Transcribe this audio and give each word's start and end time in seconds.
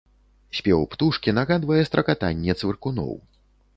Спеў 0.59 0.81
птушкі 0.93 1.35
нагадвае 1.39 1.81
стракатанне 1.91 2.59
цвыркуноў. 2.63 3.13